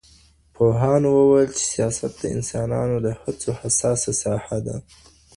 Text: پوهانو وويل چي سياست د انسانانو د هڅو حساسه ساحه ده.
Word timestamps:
پوهانو 0.55 1.09
وويل 1.17 1.49
چي 1.57 1.65
سياست 1.73 2.05
د 2.17 2.23
انسانانو 2.35 2.95
د 3.05 3.07
هڅو 3.21 3.49
حساسه 3.61 4.11
ساحه 4.23 4.57
ده. 4.65 4.75